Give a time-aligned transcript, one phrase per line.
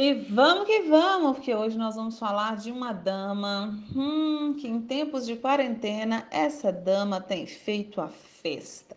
[0.00, 4.80] E vamos que vamos, porque hoje nós vamos falar de uma dama hum, que em
[4.80, 8.96] tempos de quarentena essa dama tem feito a festa.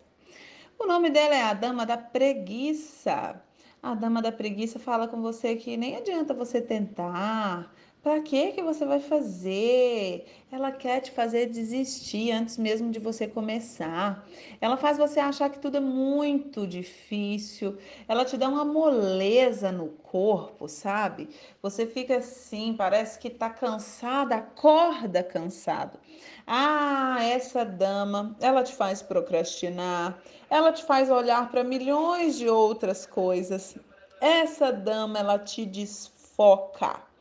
[0.78, 3.42] O nome dela é a Dama da Preguiça.
[3.82, 8.62] A Dama da Preguiça fala com você que nem adianta você tentar, para que que
[8.62, 10.26] você vai fazer?
[10.50, 14.26] Ela quer te fazer desistir antes mesmo de você começar.
[14.60, 17.78] Ela faz você achar que tudo é muito difícil.
[18.08, 21.28] Ela te dá uma moleza no corpo, sabe?
[21.62, 26.00] Você fica assim, parece que tá cansada, acorda cansado.
[26.44, 33.06] Ah, essa dama, ela te faz procrastinar, ela te faz olhar para milhões de outras
[33.06, 33.76] coisas.
[34.20, 37.11] Essa dama, ela te desfoca.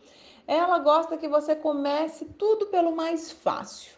[0.52, 3.94] Ela gosta que você comece tudo pelo mais fácil.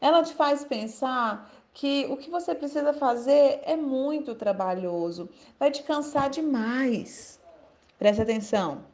[0.00, 5.82] Ela te faz pensar que o que você precisa fazer é muito trabalhoso, vai te
[5.82, 7.40] cansar demais.
[7.98, 8.84] Preste atenção.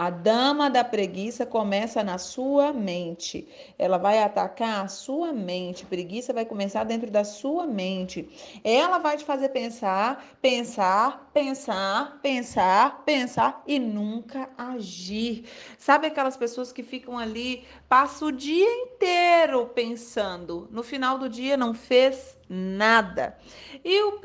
[0.00, 3.48] A dama da preguiça começa na sua mente.
[3.76, 5.84] Ela vai atacar a sua mente.
[5.84, 8.28] Preguiça vai começar dentro da sua mente.
[8.62, 15.44] Ela vai te fazer pensar, pensar, pensar, pensar, pensar e nunca agir.
[15.76, 21.56] Sabe aquelas pessoas que ficam ali, passam o dia inteiro pensando, no final do dia
[21.56, 23.36] não fez nada.
[23.84, 24.20] E o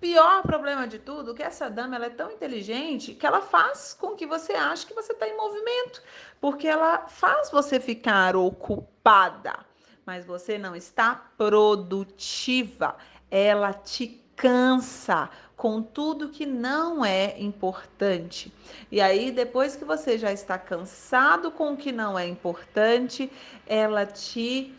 [0.00, 4.14] pior problema de tudo, que essa dama ela é tão inteligente que ela faz com
[4.14, 6.02] que você ache que você está em movimento,
[6.40, 9.64] porque ela faz você ficar ocupada,
[10.04, 12.96] mas você não está produtiva.
[13.30, 18.52] Ela te cansa com tudo que não é importante.
[18.92, 23.30] E aí, depois que você já está cansado com o que não é importante,
[23.66, 24.72] ela te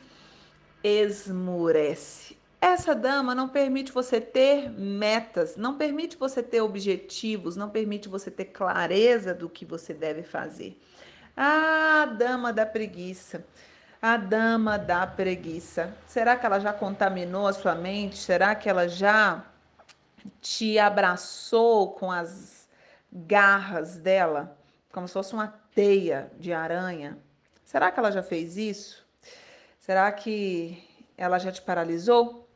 [0.82, 2.39] esmurece.
[2.62, 8.30] Essa dama não permite você ter metas, não permite você ter objetivos, não permite você
[8.30, 10.78] ter clareza do que você deve fazer.
[11.38, 13.46] Ah, dama da preguiça.
[14.02, 15.96] A dama da preguiça.
[16.06, 18.18] Será que ela já contaminou a sua mente?
[18.18, 19.46] Será que ela já
[20.42, 22.68] te abraçou com as
[23.12, 24.58] garras dela,
[24.92, 27.18] como se fosse uma teia de aranha?
[27.64, 29.06] Será que ela já fez isso?
[29.78, 30.84] Será que
[31.18, 32.49] ela já te paralisou?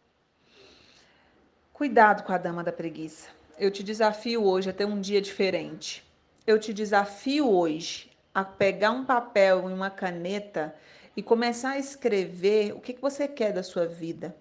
[1.74, 3.30] Cuidado com a dama da preguiça.
[3.58, 6.04] Eu te desafio hoje a ter um dia diferente.
[6.46, 10.76] Eu te desafio hoje a pegar um papel e uma caneta
[11.18, 14.36] e começar a escrever o que, que você quer da sua vida.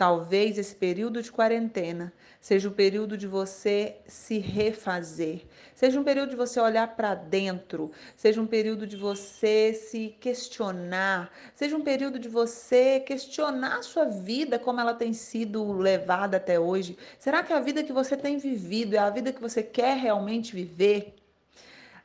[0.00, 5.42] Talvez esse período de quarentena seja o período de você se refazer,
[5.74, 11.30] seja um período de você olhar para dentro, seja um período de você se questionar,
[11.54, 16.58] seja um período de você questionar a sua vida, como ela tem sido levada até
[16.58, 16.96] hoje.
[17.18, 20.54] Será que a vida que você tem vivido é a vida que você quer realmente
[20.54, 21.14] viver?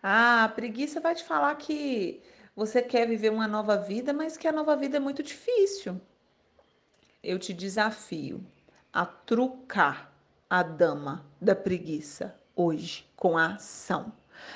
[0.03, 2.21] Ah, a preguiça vai te falar que
[2.53, 5.97] você quer viver uma nova vida, mas que a nova vida é muito difícil
[7.25, 8.45] eu te desafio
[8.93, 10.11] a trucar
[10.49, 14.13] a dama da preguiça hoje com a ação.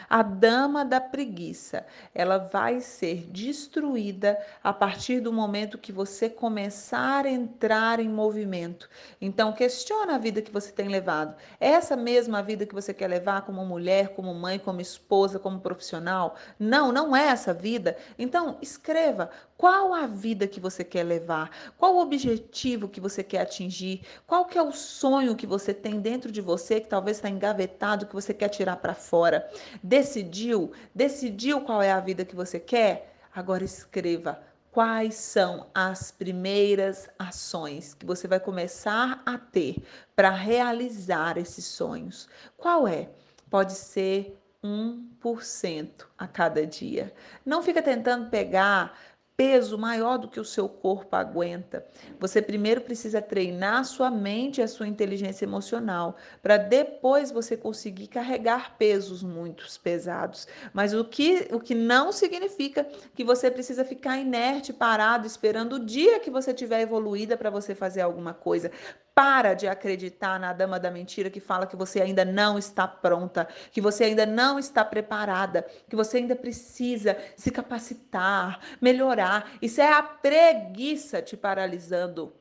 [0.09, 7.25] A dama da preguiça, ela vai ser destruída a partir do momento que você começar
[7.25, 8.90] a entrar em movimento.
[9.22, 11.36] Então, questiona a vida que você tem levado.
[11.59, 16.36] Essa mesma vida que você quer levar como mulher, como mãe, como esposa, como profissional?
[16.59, 17.97] Não, não é essa vida.
[18.18, 21.51] Então, escreva qual a vida que você quer levar?
[21.77, 24.03] Qual o objetivo que você quer atingir?
[24.25, 28.05] Qual que é o sonho que você tem dentro de você que talvez está engavetado,
[28.05, 29.51] que você quer tirar para fora?
[29.83, 30.71] Decidiu?
[30.95, 33.13] Decidiu qual é a vida que você quer?
[33.35, 39.83] Agora escreva quais são as primeiras ações que você vai começar a ter
[40.15, 42.29] para realizar esses sonhos.
[42.55, 43.09] Qual é?
[43.49, 47.13] Pode ser 1% a cada dia.
[47.45, 48.97] Não fica tentando pegar
[49.39, 51.85] peso maior do que o seu corpo aguenta.
[52.19, 57.55] Você primeiro precisa treinar a sua mente e a sua inteligência emocional, para depois você
[57.55, 60.45] conseguir carregar pesos muito pesados.
[60.73, 65.86] Mas o que, o que não significa que você precisa ficar inerte, parado, esperando o
[65.86, 68.69] dia que você tiver evoluída para você fazer alguma coisa.
[69.15, 73.47] Para de acreditar na dama da mentira que fala que você ainda não está pronta,
[73.69, 79.28] que você ainda não está preparada, que você ainda precisa se capacitar, melhorar.
[79.61, 82.33] Isso é a preguiça te paralisando.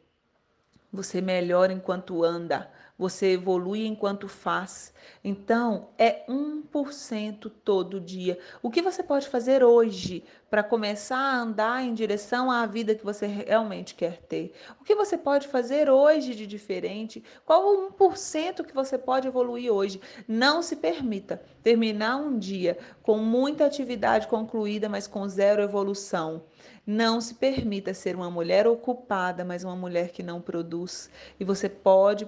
[0.92, 2.70] Você melhora enquanto anda.
[2.98, 4.92] Você evolui enquanto faz.
[5.22, 8.38] Então, é 1% todo dia.
[8.60, 13.04] O que você pode fazer hoje para começar a andar em direção à vida que
[13.04, 14.52] você realmente quer ter?
[14.80, 17.22] O que você pode fazer hoje de diferente?
[17.46, 20.00] Qual o 1% que você pode evoluir hoje?
[20.26, 26.42] Não se permita terminar um dia com muita atividade concluída, mas com zero evolução.
[26.90, 31.10] Não se permita ser uma mulher ocupada, mas uma mulher que não produz.
[31.38, 32.24] E você pode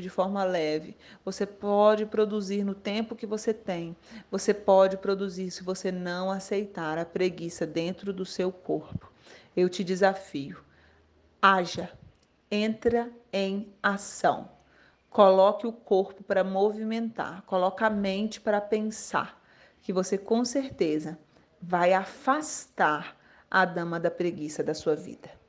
[0.00, 0.96] produzir de forma leve.
[1.24, 3.96] Você pode produzir no tempo que você tem.
[4.30, 9.12] Você pode produzir se você não aceitar a preguiça dentro do seu corpo.
[9.56, 10.64] Eu te desafio.
[11.40, 11.90] Haja.
[12.50, 14.50] Entra em ação.
[15.08, 19.40] Coloque o corpo para movimentar, coloque a mente para pensar,
[19.82, 21.18] que você com certeza
[21.60, 23.16] vai afastar
[23.50, 25.39] a dama da preguiça da sua vida.